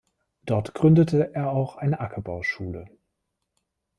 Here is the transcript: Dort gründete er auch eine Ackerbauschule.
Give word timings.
Dort 0.47 0.73
gründete 0.73 1.35
er 1.35 1.51
auch 1.51 1.75
eine 1.77 1.99
Ackerbauschule. 1.99 2.87